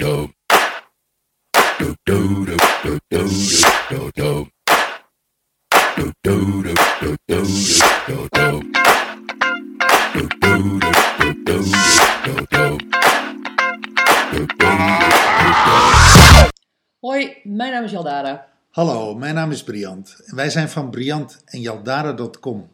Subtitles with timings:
[0.00, 0.32] Hoi,
[17.42, 18.46] mijn naam is Jaldara.
[18.70, 22.70] Hallo, mijn naam is Briant wij zijn van Briant en Jaldara.com.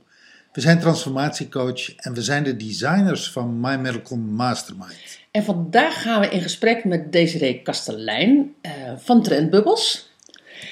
[0.57, 5.19] We zijn transformatiecoach en we zijn de designers van My Miracle Mastermind.
[5.31, 10.11] En vandaag gaan we in gesprek met Desiree Kastelein eh, van Trendbubbles.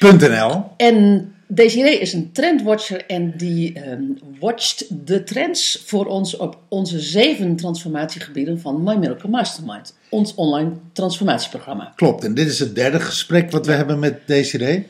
[0.00, 4.02] .nl En Desiree is een trendwatcher en die ehm,
[4.40, 9.96] watcht de trends voor ons op onze zeven transformatiegebieden van My Miracle Mastermind.
[10.08, 11.92] Ons online transformatieprogramma.
[11.96, 14.86] Klopt, en dit is het derde gesprek wat we hebben met Desiree.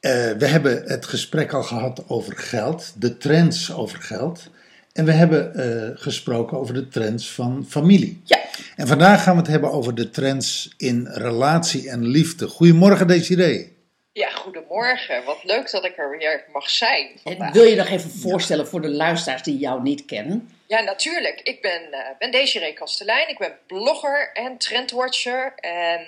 [0.00, 4.50] Eh, we hebben het gesprek al gehad over geld, de trends over geld.
[4.92, 8.20] En we hebben eh, gesproken over de trends van familie.
[8.24, 8.38] Ja,
[8.76, 12.46] En vandaag gaan we het hebben over de trends in relatie en liefde.
[12.46, 13.78] Goedemorgen Desiree.
[14.12, 15.24] Ja, goedemorgen.
[15.24, 18.80] Wat leuk dat ik er weer mag zijn en wil je nog even voorstellen voor
[18.80, 20.50] de luisteraars die jou niet kennen?
[20.66, 21.40] Ja, natuurlijk.
[21.40, 23.28] Ik ben, eh ben Desiree Kastelein.
[23.28, 25.54] Ik ben blogger en trendwatcher.
[25.56, 26.00] En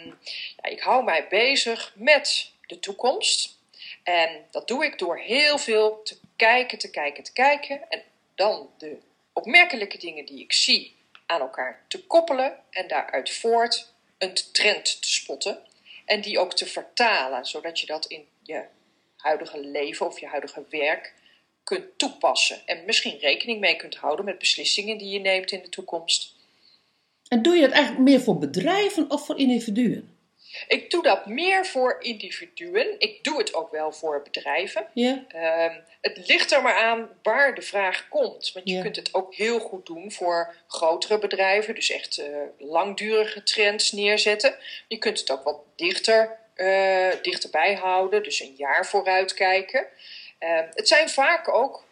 [0.63, 3.61] ja, ik hou mij bezig met de toekomst.
[4.03, 7.81] En dat doe ik door heel veel te kijken, te kijken, te kijken.
[7.89, 8.03] En
[8.35, 8.99] dan de
[9.33, 12.59] opmerkelijke dingen die ik zie aan elkaar te koppelen.
[12.71, 15.59] En daaruit voort een trend te spotten.
[16.05, 18.65] En die ook te vertalen, zodat je dat in je
[19.17, 21.15] huidige leven of je huidige werk
[21.65, 22.67] kunt toepassen.
[22.67, 26.35] En misschien rekening mee kunt houden met beslissingen die je neemt in de toekomst.
[27.29, 30.12] En doe je dat eigenlijk meer voor bedrijven of voor individuen?
[30.69, 32.95] Ik doe dat meer voor individuen.
[32.99, 34.87] Ik doe het ook wel voor bedrijven.
[34.95, 38.51] Ja, Ehm, het ligt er maar aan waar de vraag komt.
[38.53, 38.83] Want je Ja.
[38.83, 41.75] kunt het ook heel goed doen voor grotere bedrijven.
[41.75, 42.27] Dus echt eh,
[42.59, 44.55] langdurige trends neerzetten.
[44.89, 48.23] Je kunt het ook wat dichter, eh, dichterbij houden.
[48.23, 49.87] Dus een jaar vooruit kijken.
[50.39, 51.85] Ehm, het zijn vaak ook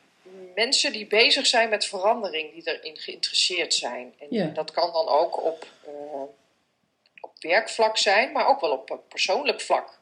[0.54, 2.52] mensen die bezig zijn met verandering.
[2.52, 4.14] Die erin geïnteresseerd zijn.
[4.18, 4.46] En Ja.
[4.46, 5.92] dat kan dan ook op, eh,
[6.22, 6.34] op
[7.40, 8.32] werkvlak zijn.
[8.32, 9.98] Maar ook wel op persoonlijk vlak.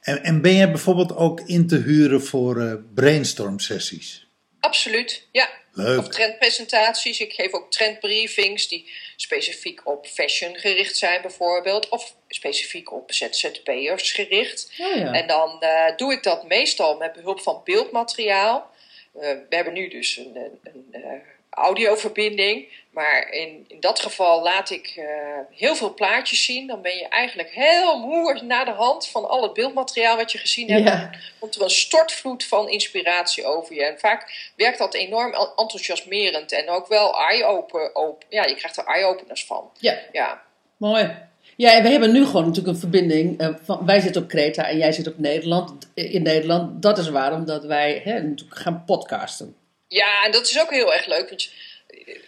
[0.00, 4.28] En, en ben jij bijvoorbeeld ook in te huren voor eh, brainstorm sessies?
[4.60, 5.48] Absoluut, ja.
[5.72, 5.98] Leuk.
[5.98, 7.20] Of trendpresentaties.
[7.20, 11.88] Ik geef ook trendbriefings die specifiek op fashion gericht zijn bijvoorbeeld.
[11.88, 14.72] Of specifiek op ZZP'ers gericht.
[14.78, 15.12] oh ja.
[15.12, 18.70] En dan eh, doe ik dat meestal met behulp van beeldmateriaal.
[19.14, 22.78] Eh, we hebben nu dus een, een, een audioverbinding.
[22.90, 25.04] Maar in, in dat geval laat ik eh,
[25.50, 26.66] heel veel plaatjes zien.
[26.66, 30.38] Dan ben je eigenlijk heel moe na de hand van al het beeldmateriaal wat je
[30.38, 30.88] gezien hebt.
[30.88, 31.10] Ja.
[31.38, 33.84] Komt er een stortvloed van inspiratie over je.
[33.84, 36.52] En vaak werkt dat enorm en- enthousiasmerend.
[36.52, 37.94] En ook wel eye-open.
[37.96, 39.70] open- Ja, je krijgt er eye-openers van.
[39.78, 39.98] ja.
[40.12, 40.42] Ja,
[40.76, 41.28] Mooi.
[41.56, 43.40] Ja, en we hebben nu gewoon natuurlijk een verbinding.
[43.40, 45.88] eh, van, wij zitten op Kreta en jij zit op Nederland.
[45.94, 46.82] In Nederland.
[46.82, 49.56] Dat is waarom dat wij hè, natuurlijk gaan podcasten.
[49.90, 51.28] Ja, en dat is ook heel erg leuk.
[51.28, 51.50] Want je-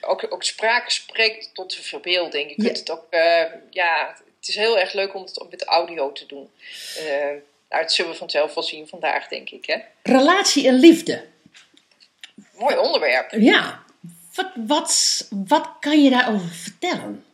[0.00, 2.48] ook, ook spraak spreekt tot de verbeelding.
[2.48, 2.78] Je kunt Ja.
[2.78, 6.50] het ook, eh, ja, het is heel erg leuk om het met audio te doen.
[6.98, 7.30] Eh
[7.68, 9.66] nou, dat zullen we vanzelf wel zien vandaag, denk ik.
[9.66, 9.76] Hè?
[10.02, 11.26] Relatie en liefde.
[12.52, 13.30] Mooi onderwerp.
[13.30, 13.82] Ja.
[14.34, 17.24] Wat, wat, wat kan je daarover vertellen?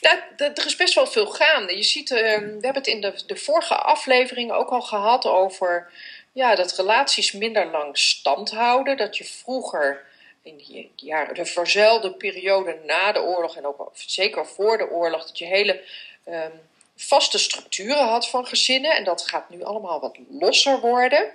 [0.00, 1.76] Nou, d- er is best wel veel gaande.
[1.76, 5.92] Je ziet, eh, we hebben het in de, de vorige afleveringen ook al gehad over
[6.32, 8.96] ja, dat relaties minder lang stand houden.
[8.96, 10.04] Dat je vroeger,
[10.42, 15.26] in die jaren, de verzuilde periode na de oorlog en ook zeker voor de oorlog,
[15.26, 15.82] dat je hele
[16.24, 16.52] ehm,
[16.96, 18.96] vaste structuren had van gezinnen.
[18.96, 21.32] En dat gaat nu allemaal wat losser worden.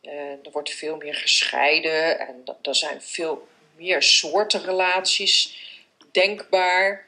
[0.00, 5.66] Eh, er wordt veel meer gescheiden en er zijn veel meer soorten relaties
[6.12, 7.06] denkbaar.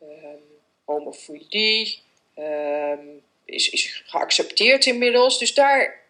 [0.00, 0.40] Ehm,
[0.84, 1.98] homofilie
[2.34, 3.06] ehm,
[3.44, 5.38] is, is geaccepteerd inmiddels.
[5.38, 6.01] Dus daar,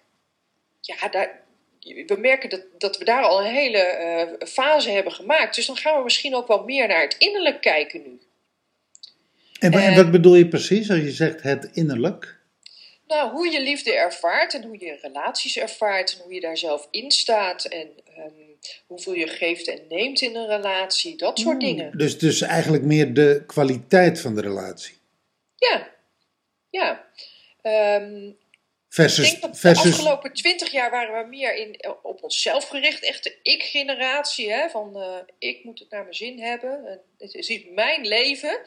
[0.82, 1.41] ja, daar,
[1.81, 5.54] we merken dat, dat we daar al een hele eh, fase hebben gemaakt.
[5.54, 8.20] Dus dan gaan we misschien ook wel meer naar het innerlijk kijken nu.
[9.59, 12.41] En, en wat bedoel je precies als je zegt het innerlijk?
[13.07, 16.89] Nou, hoe je liefde ervaart en hoe je relaties ervaart en hoe je daar zelf
[16.91, 18.33] in staat en ehm,
[18.86, 21.98] hoeveel je geeft en neemt in een relatie, dat soort dingen.
[21.98, 24.95] Dus, dus eigenlijk meer de kwaliteit van de relatie.
[25.57, 25.89] Ja,
[26.71, 27.07] ja.
[28.97, 33.04] Ik denk dat de afgelopen twintig jaar waren we meer in, op onszelf gericht.
[33.04, 34.53] Echt de ik-generatie.
[34.71, 36.86] Van eh, ik moet het naar mijn zin hebben.
[36.86, 38.59] En het is mijn leven.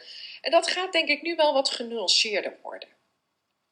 [0.41, 2.94] En dat gaat denk ik nu wel wat genuanceerder worden.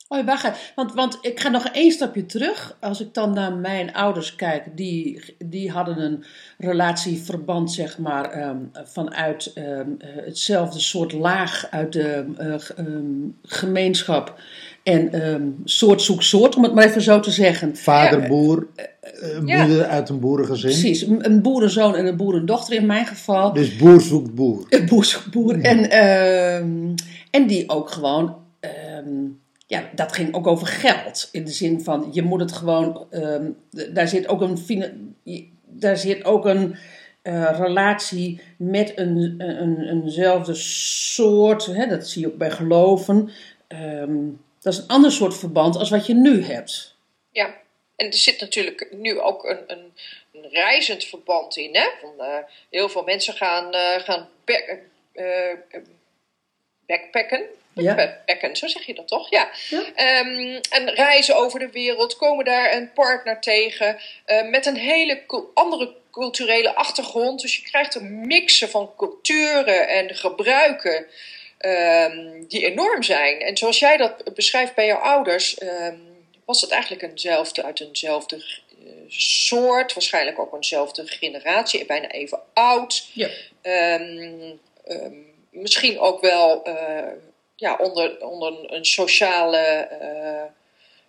[0.07, 0.71] Oh, wacht.
[0.75, 2.77] Want, want ik ga nog één stapje terug.
[2.79, 6.23] Als ik dan naar mijn ouders kijk, die, die hadden een
[6.57, 13.05] relatieverband, zeg maar, ehm, vanuit ehm, eh, hetzelfde soort laag uit de eh, ehm,
[13.43, 14.39] gemeenschap.
[14.83, 17.75] En soort zoek soort, om het maar even zo te zeggen.
[17.77, 18.27] Vader, Ja.
[18.27, 18.85] boer, eh,
[19.45, 19.65] Ja.
[19.65, 20.69] moeder uit een boerengezin.
[20.69, 23.53] Precies, een boerenzoon en een boerendochter in mijn geval.
[23.53, 24.67] Dus boer zoekt boer.
[24.89, 25.61] Boer zoekt boer.
[25.61, 25.89] En,
[27.31, 28.35] en die ook gewoon,
[29.73, 31.29] ja, dat ging ook over geld.
[31.31, 35.15] In de zin van, je moet het gewoon, ehm, daar zit ook een,
[35.65, 36.75] daar zit ook een
[37.21, 43.31] eh, relatie met een, een, eenzelfde soort, hè, dat zie je ook bij geloven.
[43.67, 44.29] Ehm,
[44.59, 46.95] dat is een ander soort verband als wat je nu hebt.
[47.31, 47.53] Ja,
[47.95, 49.91] en er zit natuurlijk nu ook een, een,
[50.51, 51.75] reizend verband in.
[51.75, 51.89] Hè?
[52.01, 54.29] Van, eh, heel veel mensen gaan, eh, gaan
[56.93, 57.45] backpacken.
[57.73, 57.95] Ja.
[57.95, 59.29] Backpacken, zo zeg je dat toch?
[59.29, 59.49] Ja.
[59.69, 59.83] Ja.
[59.95, 65.21] Ehm, en reizen over de wereld, komen daar een partner tegen eh, met een hele
[65.53, 67.41] andere culturele achtergrond.
[67.41, 71.05] Dus je krijgt een mixen van culturen en gebruiken
[71.57, 73.39] ehm, die enorm zijn.
[73.41, 75.97] En zoals jij dat beschrijft bij jouw ouders, ehm,
[76.45, 83.07] was het eigenlijk eenzelfde, uit eenzelfde eh, soort, waarschijnlijk ook eenzelfde generatie, bijna even oud.
[83.13, 83.29] Ja.
[85.53, 87.11] Misschien ook wel eh,
[87.55, 90.43] ja, onder, onder een, sociale eh,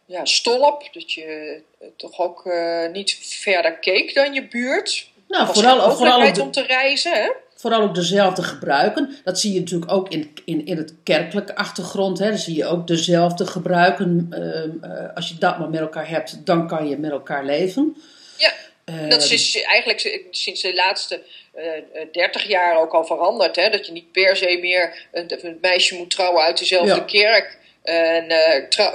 [0.06, 0.88] ja, stolp.
[0.92, 1.60] Dat je
[1.96, 5.08] toch ook eh, niet verder keek dan je buurt.
[5.28, 7.30] Nou, Was vooral, vooral, de, om te reizen, hè?
[7.64, 9.16] vooral ook dezelfde gebruiken.
[9.24, 12.18] Dat zie je natuurlijk ook in, in, in het kerkelijke achtergrond.
[12.18, 12.28] Hè.
[12.28, 14.26] Dan zie je ook dezelfde gebruiken.
[14.30, 17.96] Ehm, eh, als je dat maar met elkaar hebt, dan kan je met elkaar leven.
[18.36, 18.52] Ja,
[18.84, 21.22] Eh, Dat is eigenlijk sinds de laatste
[21.54, 21.82] eh, eh,
[22.12, 23.56] 30 jaar ook al veranderd.
[23.56, 23.70] Hè?
[23.70, 27.00] Dat je niet per se meer een, een meisje moet trouwen uit dezelfde Ja.
[27.00, 27.58] kerk.
[27.82, 28.26] En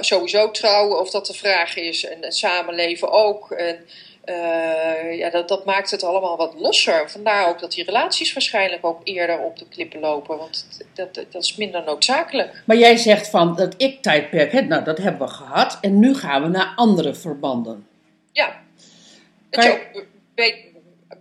[0.00, 2.04] sowieso trouwen of dat de vraag is.
[2.04, 3.50] En, en samenleven ook.
[3.50, 3.86] En,
[5.16, 7.10] ja, dat, dat maakt het allemaal wat losser.
[7.10, 10.38] Vandaar ook dat die relaties waarschijnlijk ook eerder op de klippen lopen.
[10.38, 12.62] Want dat, dat, dat is minder noodzakelijk.
[12.66, 15.78] Maar jij zegt van dat ik-tijdperk, nou dat hebben we gehad.
[15.80, 17.86] En nu gaan we naar andere verbanden.
[18.32, 18.60] Ja.
[19.50, 20.68] Dat je ook be-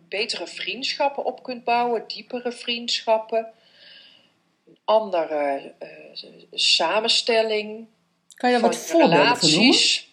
[0.10, 3.48] betere vriendschappen op kunt bouwen, diepere vriendschappen,
[4.68, 5.88] een andere eh,
[6.52, 7.88] samenstelling
[8.36, 10.08] Kan je daar wat relaties.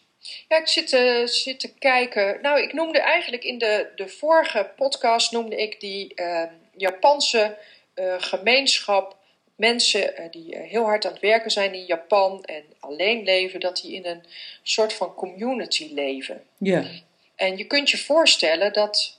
[0.48, 2.38] Ja, ik zit, te- zit te kijken.
[2.42, 6.42] Nou, ik noemde eigenlijk in de, de vorige podcast noemde ik die eh,
[6.76, 7.56] Japanse
[7.94, 9.16] eh, gemeenschap.
[9.56, 13.92] Mensen die heel hard aan het werken zijn in Japan en alleen leven, dat die
[13.94, 14.22] in een
[14.62, 16.42] soort van community leven.
[16.58, 16.84] Ja.
[17.36, 19.18] En je kunt je voorstellen dat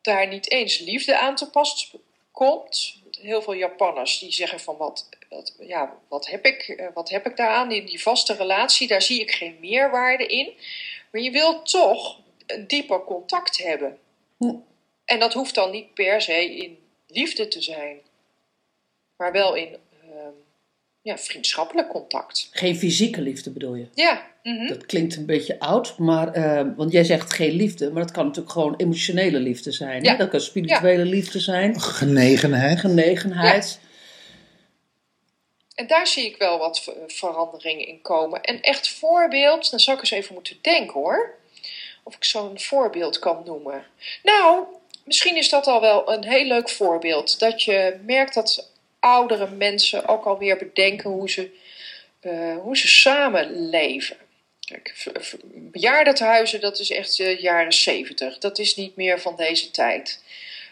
[0.00, 1.94] daar niet eens liefde aan te pas
[2.30, 2.96] komt.
[3.20, 7.26] Heel veel Japanners die zeggen van wat, wat, ja, wat, heb, ik, eh, wat heb
[7.26, 7.68] ik daaraan?
[7.68, 10.52] Die, die vaste relatie, daar zie ik geen meerwaarde in.
[11.10, 13.98] Maar je wilt toch een dieper contact hebben.
[15.04, 18.00] En dat hoeft dan niet per se in liefde te zijn.
[19.16, 20.32] Maar wel in ehm,
[21.08, 22.48] ja, vriendschappelijk contact.
[22.50, 23.86] Geen fysieke liefde bedoel je?
[23.94, 24.66] Ja, mhm.
[24.66, 28.26] Dat klinkt een beetje oud, maar, eh, want jij zegt geen liefde, maar dat kan
[28.26, 30.04] natuurlijk gewoon emotionele liefde zijn.
[30.04, 30.10] Hè?
[30.10, 30.16] Ja.
[30.16, 32.80] Dat kan spirituele liefde zijn, Genegenheid.
[32.80, 33.80] genegenheid.
[35.74, 38.42] En daar zie ik wel wat ver- veranderingen in komen.
[38.42, 41.34] En echt voorbeeld, dan zou ik eens even moeten denken hoor.
[42.02, 43.84] Of ik zo'n voorbeeld kan noemen.
[44.22, 44.64] Nou,
[45.04, 47.38] misschien is dat al wel een heel leuk voorbeeld.
[47.38, 48.70] Dat je merkt dat
[49.00, 51.50] oudere mensen ook alweer bedenken hoe ze,
[52.20, 54.16] eh, hoe ze samenleven.
[54.60, 55.10] Kijk,
[55.52, 58.38] bejaardentehuizen, dat is echt de jaren zeventig.
[58.38, 60.22] Dat is niet meer van deze tijd.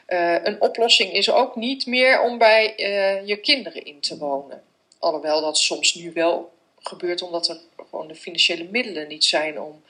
[0.07, 4.63] Eh, een oplossing is ook niet meer om bij eh, je kinderen in te wonen.
[4.99, 9.83] Alhoewel dat soms nu wel gebeurt omdat er gewoon de financiële middelen niet zijn om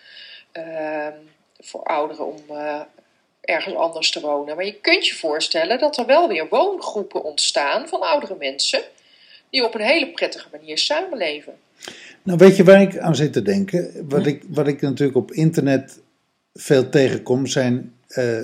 [0.53, 1.19] ehm,
[1.59, 2.81] voor ouderen om eh,
[3.47, 4.57] ergens anders te wonen.
[4.57, 8.83] Maar je kunt je voorstellen dat er wel weer woongroepen ontstaan van oudere mensen
[9.51, 11.55] die op een hele prettige manier samenleven.
[12.23, 14.07] Nou, weet je waar ik aan zit te denken?
[14.09, 16.01] Wat, ik, wat ik natuurlijk op internet
[16.55, 18.41] veel tegenkom zijn eh,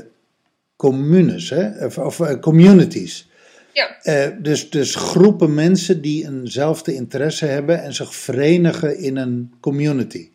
[0.76, 1.84] communes, hè?
[1.86, 3.26] of, of eh, communities.
[3.72, 9.54] Ja, Eh, dus, dus groepen mensen die eenzelfde interesse hebben en zich verenigen in een
[9.60, 10.28] community.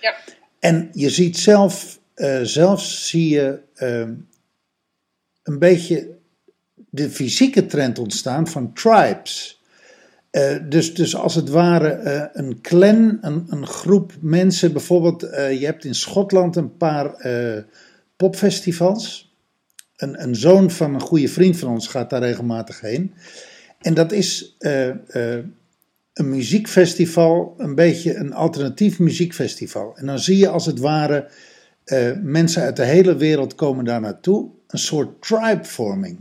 [0.00, 0.14] ja,
[0.58, 4.08] En je ziet zelf, eh, zelfs zie je eh,
[5.42, 6.08] een beetje
[6.90, 9.62] de fysieke trend ontstaan van tribes.
[10.30, 14.72] Eh, dus, dus als het ware eh, een clan, een, een groep mensen.
[14.72, 17.14] Bijvoorbeeld, je hebt in Schotland een paar
[18.16, 19.34] popfestivals.
[19.96, 23.14] Een, een zoon van een goede vriend van ons gaat daar regelmatig heen.
[23.78, 29.96] En dat is een muziekfestival, een beetje een alternatief muziekfestival.
[29.96, 31.28] En dan zie je als het ware
[31.84, 34.50] eh, mensen uit de hele wereld komen daar naartoe.
[34.66, 36.20] Een soort tribe-vorming.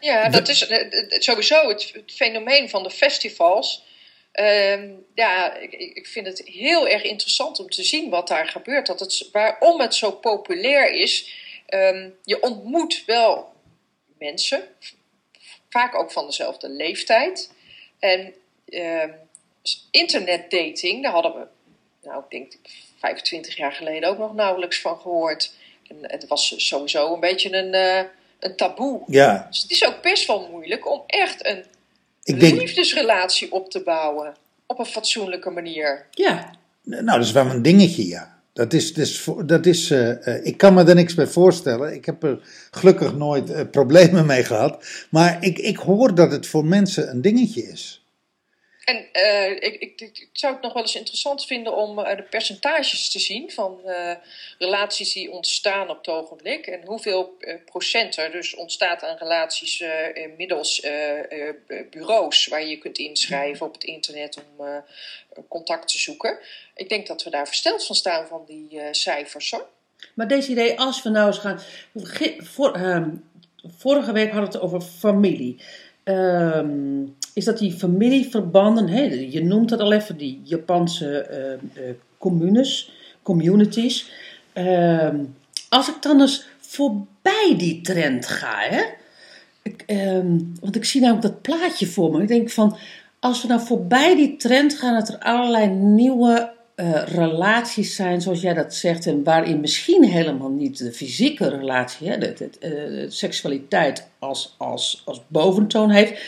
[0.00, 3.84] Ja, dat is eh, eh, sowieso het, het fenomeen van de festivals.
[4.32, 8.86] Ehm, ja, ik, ik vind het heel erg interessant om te zien wat daar gebeurt.
[8.86, 11.32] Dat het, waarom het zo populair is.
[11.66, 13.52] Ehm, je ontmoet wel
[14.18, 14.62] mensen,
[15.68, 17.50] vaak ook van dezelfde leeftijd.
[17.98, 18.34] En
[18.68, 19.04] uh,
[19.90, 21.46] internetdating, daar hadden we,
[22.02, 22.52] nou, ik denk
[23.02, 25.52] 25 jaar geleden ook nog nauwelijks van gehoord.
[25.88, 29.02] En het was sowieso een beetje een, uh, een taboe.
[29.06, 29.46] Ja.
[29.50, 31.64] Dus het is ook best wel moeilijk om echt een
[32.22, 34.34] Ik denk, liefdesrelatie op te bouwen.
[34.66, 36.06] Op een fatsoenlijke manier.
[36.10, 36.50] Ja,
[36.82, 38.40] nou, dat is wel een dingetje, ja.
[38.52, 41.94] Dat is, dat is, dat is, eh, eh, ik kan me er niks bij voorstellen.
[41.94, 42.38] Ik heb er
[42.70, 44.84] gelukkig nooit eh, problemen mee gehad.
[45.10, 48.01] Maar ik, ik hoor dat het voor mensen een dingetje is.
[48.84, 52.22] En eh, ik, ik, ik zou het nog wel eens interessant vinden om eh, de
[52.22, 54.14] percentages te zien van eh,
[54.58, 56.66] relaties die ontstaan op het ogenblik.
[56.66, 59.84] En hoeveel procent er dus ontstaat aan relaties
[60.36, 60.86] middels
[61.90, 64.82] bureaus waar je kunt inschrijven op het internet om
[65.48, 66.38] contact te zoeken.
[66.74, 69.68] Ik denk dat we daar versteld van staan van die cijfers hoor.
[70.14, 71.60] maar deze idee, als we nou eens gaan.
[72.72, 73.10] ehm,
[73.78, 75.62] vorige week hadden we het over familie.
[76.04, 77.04] Ehm,
[77.34, 82.92] is dat die familieverbanden, hè, je noemt het al even, die Japanse eh, eh, communes,
[83.22, 84.10] communities.
[84.52, 85.24] Ehm,
[85.68, 88.82] als ik dan eens voorbij die trend ga, hè,
[89.62, 92.22] ik, ehm, want ik zie namelijk dat plaatje voor me.
[92.22, 92.76] Ik denk van,
[93.18, 98.40] als we nou voorbij die trend gaan, dat er allerlei nieuwe eh, relaties zijn, zoals
[98.40, 104.54] jij dat zegt, en waarin misschien helemaal niet de fysieke relatie, hè, eh, seksualiteit als,
[104.58, 106.22] als, als boventoon heeft.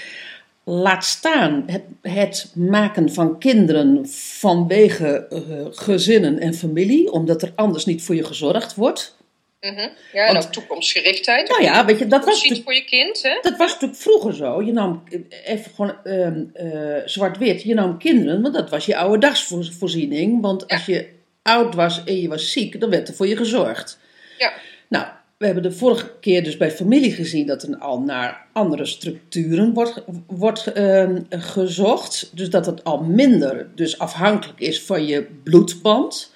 [0.65, 7.85] Laat staan het, het maken van kinderen vanwege eh, gezinnen en familie, omdat er anders
[7.85, 9.17] niet voor je gezorgd wordt.
[9.65, 9.89] Mhm.
[10.13, 11.49] Ja, en Want- ook toekomstgerichtheid.
[11.49, 13.39] Nou ja, weet je, dat was voor je kind, hè?
[13.43, 14.63] dat was natuurlijk vroeger zo.
[14.63, 15.03] Je nam
[15.45, 17.63] even gewoon ehm, eh, zwart-wit.
[17.63, 20.41] Je nam kinderen, want dat was je oude dagsvoorziening.
[20.41, 21.09] Want als je
[21.43, 23.99] oud was en je was ziek, dan werd er voor je gezorgd.
[24.39, 24.53] Ja.
[24.89, 25.07] Nou,
[25.37, 29.73] we hebben de vorige keer dus bij familie gezien dat er al naar andere structuren
[29.73, 32.31] wordt, wordt ehm, gezocht.
[32.33, 36.34] Dus dat het al minder dus afhankelijk is van je bloedband.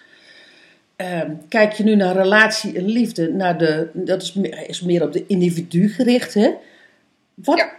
[0.98, 5.02] Ehm, kijk je nu naar relatie en liefde, naar de, dat is meer, is meer
[5.02, 6.34] op de individu gericht.
[6.34, 6.50] Hè?
[7.34, 7.70] Wat, Ja.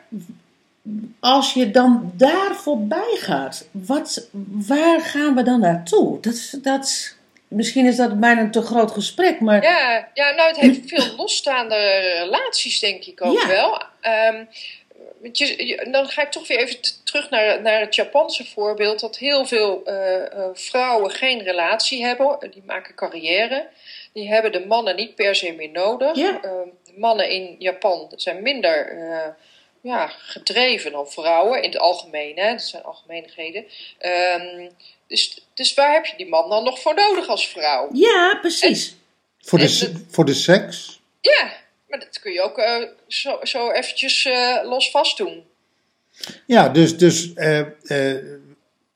[1.20, 4.28] Als je dan daar voorbij gaat, wat,
[4.68, 6.20] waar gaan we dan naartoe?
[6.22, 7.16] Dat, dat,
[7.48, 11.16] misschien is dat bijna een te groot gesprek, maar Ja, ja, nou, het heeft veel
[11.18, 11.76] losstaande
[12.24, 13.48] relaties, denk ik ook Ja.
[13.48, 13.82] wel.
[14.02, 14.44] Ehm,
[15.92, 19.00] dan ga ik toch weer even terug naar, naar het Japanse voorbeeld.
[19.00, 22.50] Dat heel veel eh, eh, vrouwen geen relatie hebben.
[22.52, 23.68] Die maken carrière.
[24.14, 26.16] Die hebben de mannen niet per se meer nodig.
[26.16, 26.42] Ja.
[26.42, 29.28] Ehm, de mannen in Japan zijn minder eh,
[29.82, 31.62] ja, gedreven dan vrouwen.
[31.62, 32.52] In het algemeen, hè.
[32.52, 33.66] Dat zijn algemeenheden.
[33.98, 34.70] Ehm,
[35.08, 37.90] dus, dus waar heb je die man dan nog voor nodig als vrouw?
[37.94, 38.96] ja, precies.
[39.40, 41.00] Voor de, En voor de seks?
[41.22, 41.52] Ja,
[41.90, 45.44] maar dat kun je ook eh, zo, zo eventjes eh, los vast doen.
[46.46, 47.66] Ja, dus, dus eh,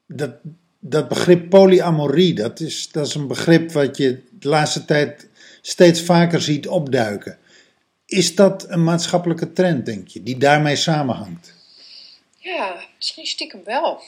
[0.08, 0.32] dat,
[0.80, 5.30] dat begrip polyamorie, dat is, dat is een begrip wat je de laatste tijd
[5.62, 7.38] steeds vaker ziet opduiken.
[8.06, 11.54] Is dat een maatschappelijke trend, denk je, die daarmee samenhangt?
[12.38, 14.02] Ja, misschien stiekem wel.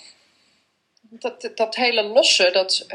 [1.02, 2.86] Dat, dat, dat hele losse, dat,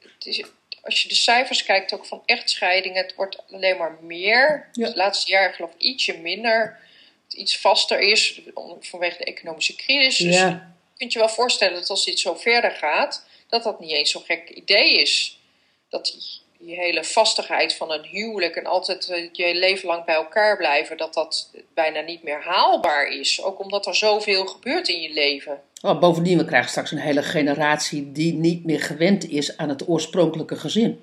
[0.00, 0.44] het is,
[0.82, 4.68] als je de cijfers kijkt ook van echtscheidingen, het wordt alleen maar meer.
[4.72, 4.86] Ja.
[4.86, 6.78] Het laatste jaar geloof ik ietsje minder.
[7.24, 8.40] Het iets vaster is
[8.80, 10.16] vanwege de economische crisis.
[10.16, 10.60] Dus je
[10.96, 14.22] kunt je wel voorstellen dat als dit zo verder gaat, dat dat niet eens zo'n
[14.22, 15.38] gek idee is.
[15.88, 20.14] Dat die, die hele vastigheid van een huwelijk en altijd eh, je leven lang bij
[20.14, 23.42] elkaar blijven, dat dat bijna niet meer haalbaar is.
[23.42, 25.62] Ook omdat er zoveel gebeurt in je leven.
[25.80, 30.56] Bovendien, we krijgen straks een hele generatie die niet meer gewend is aan het oorspronkelijke
[30.56, 31.00] gezin.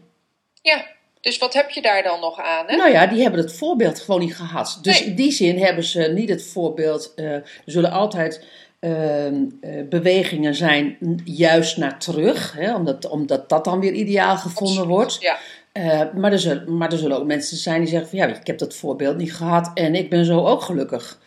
[0.62, 0.86] Ja,
[1.22, 2.65] dus wat heb je daar dan nog aan?
[2.67, 2.75] Hè?
[2.75, 4.79] Nou ja, die hebben het voorbeeld gewoon niet gehad.
[4.81, 5.10] Dus Nee.
[5.10, 7.13] in die zin hebben ze niet het voorbeeld.
[7.15, 8.46] eh, er zullen altijd
[8.79, 14.67] ehm, eh, bewegingen zijn juist naar terug, hè, omdat, omdat dat dan weer ideaal gevonden
[14.77, 15.17] Absoluut, wordt.
[15.22, 15.38] Ja,
[15.72, 18.48] Eh, maar, er zullen, maar er zullen ook mensen zijn die zeggen van ja, ik
[18.48, 21.19] heb dat voorbeeld niet gehad en ik ben zo ook gelukkig.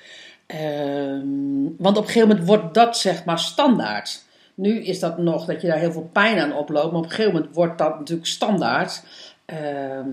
[0.51, 4.23] Ehm, want op een gegeven moment wordt dat zeg maar standaard.
[4.55, 7.11] Nu is dat nog dat je daar heel veel pijn aan oploopt, maar op een
[7.11, 9.03] gegeven moment wordt dat natuurlijk standaard.
[9.47, 10.09] ehm,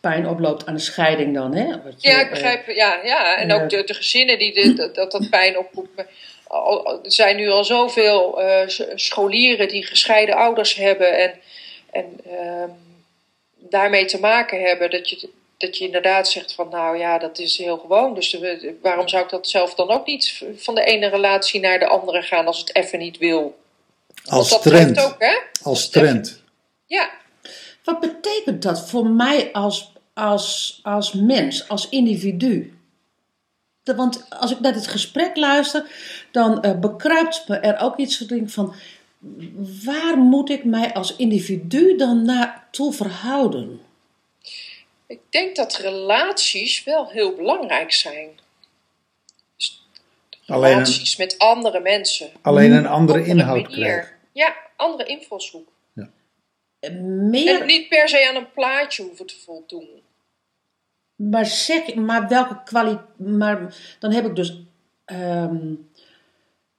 [0.00, 1.64] pijn oploopt aan de scheiding dan, hè?
[1.64, 2.66] Je, Ja, ik eh, begrijp.
[2.66, 3.36] Ja, ja.
[3.36, 3.54] en ja.
[3.62, 7.64] ook de, de gezinnen die de, dat, dat, dat pijn al- Er zijn nu al
[7.64, 11.32] zoveel eh, scholieren die gescheiden ouders hebben en,
[11.90, 12.68] en ehm,
[13.58, 14.90] daarmee te maken hebben.
[14.90, 15.28] Dat je,
[15.62, 18.14] dat je inderdaad zegt van nou ja, dat is heel gewoon.
[18.14, 18.38] Dus
[18.82, 22.22] waarom zou ik dat zelf dan ook niet van de ene relatie naar de andere
[22.22, 23.58] gaan als het even niet wil?
[24.24, 24.94] Als dat trend.
[24.94, 25.38] treft ook, hè?
[25.62, 26.42] Als trend.
[26.86, 27.10] Ja.
[27.84, 32.78] Wat betekent dat voor mij als, als, als mens, als individu?
[33.82, 35.84] De- want als ik naar dit gesprek luister,
[36.30, 38.74] dan eh, bekruipt me er ook iets van,
[39.84, 43.80] waar moet ik mij als individu dan naartoe verhouden?
[45.12, 48.28] Ik denk dat relaties wel heel belangrijk zijn.
[49.56, 49.86] Dus
[50.46, 52.30] een, relaties met andere mensen.
[52.42, 54.16] alleen een andere inhoud krijgen.
[54.32, 55.68] Ja, andere invalshoek.
[55.94, 56.04] Eh,
[56.80, 59.88] En Meer, niet per se aan een plaatje hoeven te voldoen.
[61.14, 64.54] maar zeg, maar welke kwaliteit, maar dan heb ik dus,
[65.04, 65.74] ehm,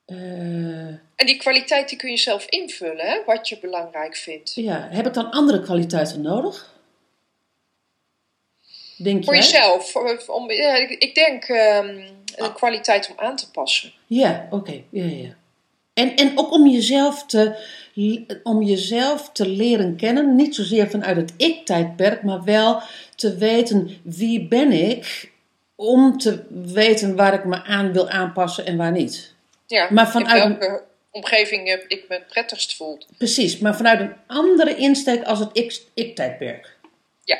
[0.05, 4.53] eh, En die kwaliteit die kun je zelf invullen, hè, wat je belangrijk vindt.
[4.55, 6.71] ja, heb ik dan andere kwaliteiten nodig?
[8.97, 9.43] Denk Voor jij?
[9.43, 9.91] jezelf.
[9.91, 12.01] Voor, om, ja, ik, ik denk ehm
[12.35, 13.93] de kwaliteit om aan te passen.
[14.07, 14.83] Ja, oké.
[14.89, 15.35] Ja, ja, ja.
[15.93, 17.55] En, en ook om jezelf, te,
[18.43, 22.81] om jezelf te leren kennen, niet zozeer vanuit het ik-tijdperk, maar wel
[23.15, 25.31] te weten wie ben ik,
[25.75, 29.33] om te weten waar ik me aan wil aanpassen en waar niet.
[29.67, 32.97] Ja, Maar vanuit welke omgeving ik me het prettigst voel.
[33.17, 36.77] Precies, maar vanuit een andere insteek als het ik- ik-tijdperk.
[37.23, 37.37] Ja,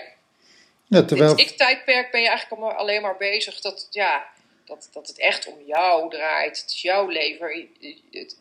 [0.93, 4.25] Ja, terwijl, in het ik-tijdperk ben je eigenlijk allemaal- alleen maar bezig dat, ja,
[4.65, 6.61] dat, dat het echt om jou draait.
[6.61, 7.67] Het is jouw leven.
[7.79, 8.33] Ik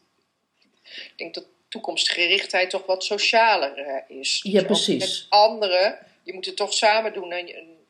[1.17, 4.41] denk dat toekomstgerichtheid toch wat socialer eh, is.
[4.43, 4.99] Ja, Dus precies.
[4.99, 7.33] Met anderen, je moet het toch samen doen.
[7.33, 7.47] En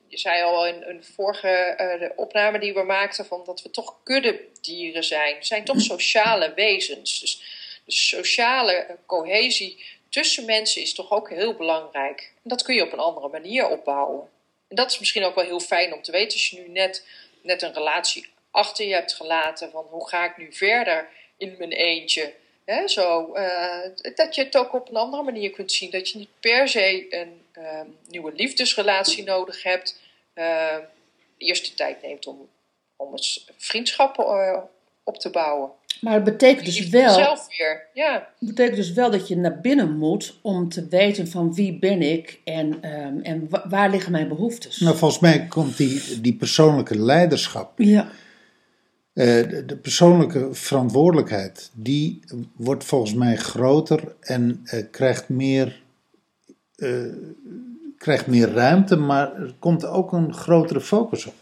[0.09, 3.71] je, zei al in een vorige eh, de opname die we maakten, van dat we
[3.71, 5.39] toch kuddedieren zijn.
[5.39, 7.21] We zijn toch sociale wezens.
[7.21, 7.43] Dus
[7.85, 12.33] de sociale cohesie tussen mensen is toch ook heel belangrijk.
[12.35, 14.29] En dat kun je op een andere manier opbouwen.
[14.73, 17.07] En dat is misschien ook wel heel fijn om te weten als je nu net,
[17.43, 19.71] net een relatie achter je hebt gelaten.
[19.71, 22.35] Van hoe ga ik nu verder in mijn eentje?
[22.65, 25.91] Hè, zo, eh, dat je het ook op een andere manier kunt zien.
[25.91, 30.01] Dat je niet per se een ehm, nieuwe liefdesrelatie nodig hebt.
[30.35, 30.79] eh,
[31.37, 32.49] eerst de tijd neemt om,
[32.97, 34.63] om eens vriendschappen eh,
[35.05, 35.71] op te bouwen.
[36.01, 38.29] Maar het betekent dus, wel, zelf weer, ja.
[38.39, 42.41] betekent dus wel dat je naar binnen moet om te weten van wie ben ik
[42.45, 44.79] en, ehm, en wa- waar liggen mijn behoeftes.
[44.81, 48.09] nou, volgens mij komt die, die persoonlijke leiderschap, ja.
[49.13, 52.21] eh, de, de persoonlijke verantwoordelijkheid, die
[52.57, 55.83] wordt volgens mij groter en eh, krijgt, meer,
[56.77, 57.03] eh,
[57.99, 61.35] krijgt meer ruimte, maar er komt ook een grotere focus op.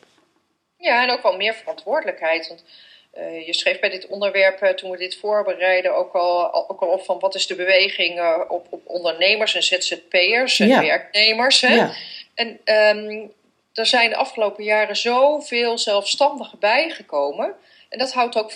[0.77, 2.49] Ja, en ook wel meer verantwoordelijkheid.
[2.49, 2.65] Want
[3.11, 6.89] eh, je schreef bij dit onderwerp, eh, toen we dit voorbereiden, ook al, ook al
[6.89, 10.83] op van wat is de beweging eh, op, op ondernemers en ZZP'ers en Ja.
[10.83, 11.61] werknemers.
[11.61, 11.75] Hè?
[11.75, 11.93] Ja.
[12.35, 13.27] En ehm,
[13.75, 17.55] er zijn de afgelopen jaren zoveel zelfstandigen bijgekomen.
[17.89, 18.53] En dat houdt ook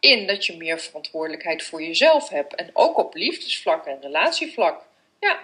[0.00, 2.54] in dat je meer verantwoordelijkheid voor jezelf hebt.
[2.54, 4.82] En ook op liefdesvlak en relatievlak.
[5.20, 5.38] Ja,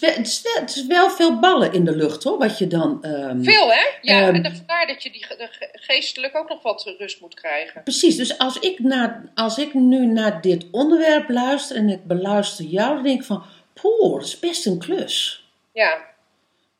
[0.00, 3.04] Het is, wel, veel ballen in de lucht hoor, wat je dan...
[3.04, 3.80] ehm, veel hè?
[4.02, 4.34] Ja, Ehm.
[4.44, 7.82] en vandaar dat je die ge- geestelijk ook nog wat rust moet krijgen.
[7.82, 12.64] Precies, dus als ik, naar, als ik nu naar dit onderwerp luister en ik beluister
[12.64, 15.44] jou, dan denk ik van, poeh, dat is best een klus.
[15.72, 15.98] Ja,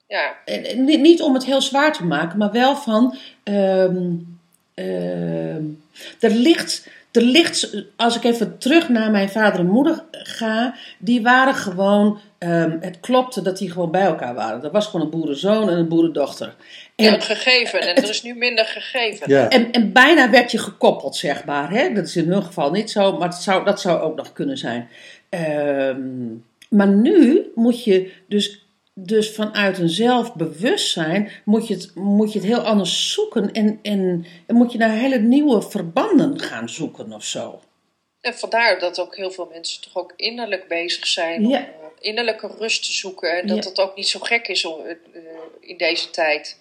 [0.09, 0.37] ja.
[0.44, 4.07] En- Niet, niet om het heel zwaar te maken, maar wel van, ehm,
[6.20, 6.88] er ligt...
[7.18, 12.18] Er ligt, als ik even terug naar mijn vader en moeder ga, die waren gewoon,
[12.38, 14.61] ehm, het klopte dat die gewoon bij elkaar waren.
[14.61, 16.54] Dat was gewoon een boerenzoon en een boerendochter.
[16.96, 17.81] En, Ja, een gegeven.
[17.81, 19.31] En er is nu minder gegeven.
[19.31, 19.48] Ja.
[19.48, 21.70] En, en bijna werd je gekoppeld, zeg maar.
[21.70, 21.92] Hè?
[21.92, 24.59] Dat is in hun geval niet zo, maar dat zou, dat zou ook nog kunnen
[24.59, 24.88] zijn.
[25.28, 26.00] Ehm,
[26.68, 28.67] maar nu moet je dus,
[29.06, 31.30] dus vanuit een zelfbewustzijn...
[31.44, 33.52] moet je het, moet je het heel anders zoeken...
[33.52, 37.61] en, en, en moet je naar hele nieuwe verbanden gaan zoeken of zo.
[38.20, 41.58] En vandaar dat ook heel veel mensen toch ook innerlijk bezig zijn om Ja.
[41.58, 41.64] eh,
[42.00, 43.38] innerlijke rust te zoeken.
[43.38, 43.68] En dat Ja.
[43.70, 44.96] het ook niet zo gek is om, eh, eh,
[45.61, 46.58] in deze tijd.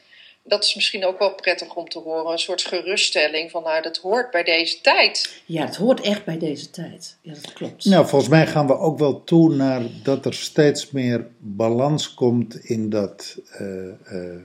[0.48, 2.32] Dat is misschien ook wel prettig om te horen.
[2.32, 5.42] Een soort geruststelling van nou, dat hoort bij deze tijd.
[5.46, 7.18] Ja, het hoort echt bij deze tijd.
[7.22, 7.86] Ja, dat klopt.
[7.86, 12.56] Nou, volgens mij gaan we ook wel toe naar dat er steeds meer balans komt
[12.56, 14.40] in dat eh, eh,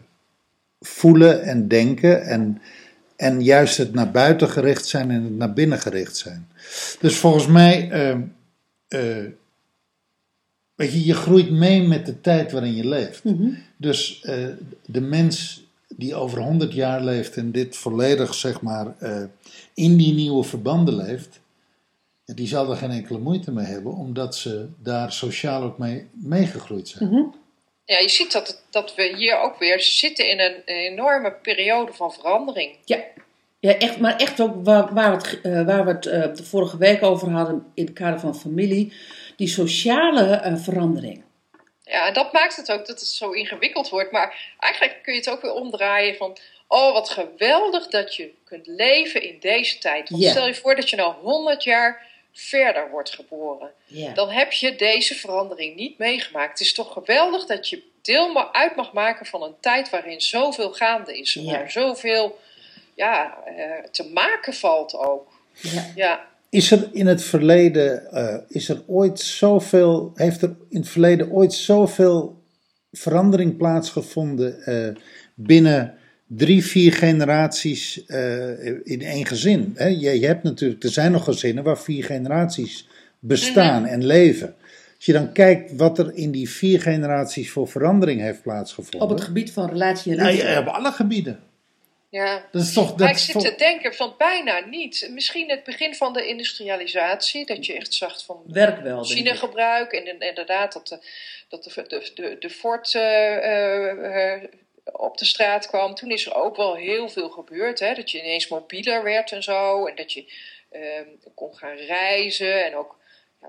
[0.80, 2.22] voelen en denken.
[2.22, 2.62] En,
[3.16, 6.48] en juist het naar buiten gericht zijn en het naar binnen gericht zijn.
[7.00, 8.16] Dus volgens mij, eh,
[8.88, 9.26] eh,
[10.74, 13.24] Weet je, je groeit mee met de tijd waarin je leeft.
[13.24, 13.48] Mhm.
[13.76, 14.46] Dus eh,
[14.86, 15.61] de mens
[15.96, 19.22] die over 100 jaar leeft en dit volledig, zeg maar, eh,
[19.74, 21.40] in die nieuwe verbanden leeft,
[22.24, 26.88] die zal er geen enkele moeite mee hebben, omdat ze daar sociaal ook mee meegegroeid
[26.88, 27.08] zijn.
[27.08, 27.22] Mhm.
[27.84, 32.12] Ja, je ziet dat, dat we hier ook weer zitten in een, enorme periode van
[32.12, 32.76] verandering.
[32.84, 33.04] Ja,
[33.60, 36.44] ja echt, maar echt ook waar, waar we het, eh, waar we het eh, de
[36.44, 38.92] vorige week over hadden in het kader van familie.
[39.36, 41.22] Die sociale eh, verandering.
[41.92, 44.12] Ja, en dat maakt het ook dat het zo ingewikkeld wordt.
[44.12, 46.36] Maar eigenlijk kun je het ook weer omdraaien van...
[46.68, 50.10] Oh, wat geweldig dat je kunt leven in deze tijd.
[50.10, 53.72] Want stel je voor dat je nou 100 jaar verder wordt geboren.
[54.14, 56.50] Dan heb je deze verandering niet meegemaakt.
[56.58, 60.72] Het is toch geweldig dat je deel uit mag maken van een tijd waarin zoveel
[60.72, 61.32] gaande is.
[61.32, 61.52] Ja.
[61.52, 62.38] Waar zoveel
[62.94, 65.32] ja, eh, te maken valt ook.
[65.94, 66.30] ja.
[66.52, 71.30] Is er in het verleden, eh, is er ooit zoveel, heeft er in het verleden
[71.30, 72.42] ooit zoveel
[72.90, 74.88] verandering plaatsgevonden eh,
[75.34, 75.94] binnen
[76.26, 79.72] drie, vier generaties eh, in één gezin?
[79.74, 79.86] Hè?
[79.86, 82.88] Je, je hebt natuurlijk, er zijn nog gezinnen waar vier generaties
[83.18, 84.54] bestaan en leven.
[84.96, 89.00] Als je dan kijkt wat er in die vier generaties voor verandering heeft plaatsgevonden.
[89.00, 90.48] Op het gebied van relatie en liefde.
[90.48, 91.38] ja, op alle gebieden.
[92.12, 92.48] Ja.
[92.50, 92.88] Dat is toch.
[92.88, 95.08] Dat Maar ik zit te denken van bijna niet.
[95.10, 100.06] Misschien het begin van de industrialisatie, dat je echt zag van Werk wel, machinegebruik en
[100.06, 100.98] in- inderdaad dat de,
[101.48, 104.42] dat de, de, de, de Ford eh, eh, eh,
[104.84, 105.94] op de straat kwam.
[105.94, 107.78] Toen is er ook wel heel veel gebeurd.
[107.80, 107.94] Hè?
[107.94, 109.86] Dat je ineens mobieler werd en zo.
[109.86, 110.32] En dat je
[110.70, 112.98] ehm, kon gaan reizen en ook
[113.40, 113.48] ja,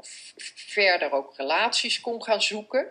[0.56, 2.88] verder ook relaties kon gaan zoeken.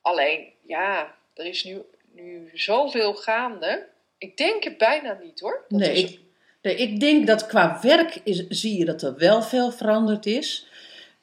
[0.00, 1.82] Alleen, ja, er is nu,
[2.12, 3.86] nu zoveel gaande.
[4.18, 5.64] Ik denk het bijna niet hoor.
[5.68, 6.20] Dat Nee, is ik,
[6.62, 10.66] nee, ik denk dat qua werk is, zie je dat er wel veel veranderd is.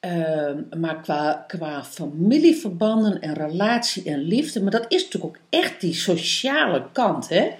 [0.00, 5.80] Ehm, maar qua, qua familieverbanden en relatie en liefde, maar dat is natuurlijk ook echt
[5.80, 7.50] die sociale kant, hè?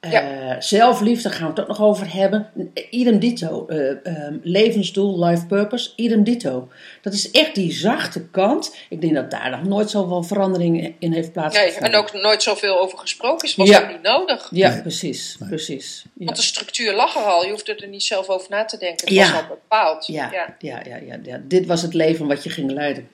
[0.00, 2.48] Eh, zelfliefde gaan we het ook nog over hebben.
[2.90, 3.66] Idem dito.
[3.68, 6.68] eh, ehm, levensdoel, life purpose, idem dito.
[7.02, 8.76] Dat is echt die zachte kant.
[8.88, 11.92] Ik denk dat daar nog nooit zoveel verandering in heeft Nee, plaatsgevonden.
[11.92, 13.54] en ook nooit zoveel over gesproken is.
[13.56, 13.82] Was Ja.
[13.82, 14.48] ook niet nodig.
[14.52, 14.80] Ja, Nee.
[14.82, 15.36] precies.
[15.48, 16.04] precies.
[16.14, 16.24] Ja.
[16.24, 17.44] Want de structuur lag er al.
[17.44, 19.06] Je hoefde er niet zelf over na te denken.
[19.06, 19.32] Het Ja.
[19.32, 20.06] was al bepaald.
[20.06, 20.54] Ja, Ja.
[20.58, 20.80] ja.
[20.84, 23.08] Ja, ja, ja, Dit was het leven wat je ging leiden.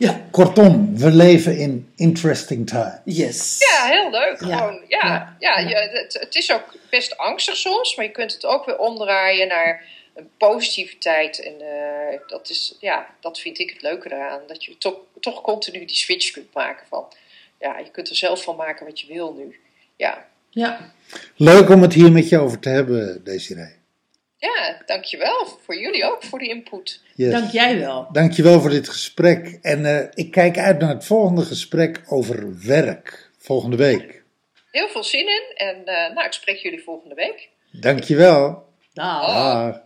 [0.00, 3.00] Ja, kortom, we leven in interesting times.
[3.04, 3.58] Yes.
[3.58, 4.40] Ja, heel leuk.
[4.40, 4.56] Ja.
[4.56, 5.36] Gewoon, ja, Ja.
[5.38, 5.58] ja.
[5.58, 5.68] Ja.
[5.68, 9.48] je- het, het is ook best angstig soms, maar je kunt het ook weer omdraaien
[9.48, 9.84] naar
[10.14, 11.42] een positiviteit.
[11.42, 14.40] En eh, dat, is, ja, dat vind ik het leuke eraan.
[14.46, 17.04] Dat je toch, toch continu die switch kunt maken van...
[17.58, 19.60] Ja, je kunt er zelf van maken wat je wil nu.
[19.96, 20.92] Ja, Ja,
[21.36, 23.74] Leuk om het hier met je over te hebben, Desiree.
[24.36, 25.46] ja dankjewel.
[25.64, 27.00] Voor jullie ook, voor die input.
[27.20, 27.32] Yes.
[27.32, 28.08] dank jij wel.
[28.12, 29.58] Dankjewel voor dit gesprek.
[29.62, 33.30] En eh, ik kijk uit naar het volgende gesprek over werk.
[33.38, 34.22] Volgende week.
[34.70, 35.52] Heel veel zin in.
[35.54, 37.48] En eh, nou, ik spreek jullie volgende week.
[37.70, 38.66] Dankjewel.
[38.92, 39.26] Dag.
[39.26, 39.80] Dag.